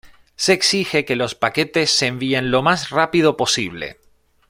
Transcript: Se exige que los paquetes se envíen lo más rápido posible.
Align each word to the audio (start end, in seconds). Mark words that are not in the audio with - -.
Se 0.35 0.53
exige 0.53 1.05
que 1.05 1.15
los 1.15 1.35
paquetes 1.35 1.91
se 1.91 2.07
envíen 2.07 2.49
lo 2.49 2.63
más 2.63 2.89
rápido 2.89 3.37
posible. 3.37 3.99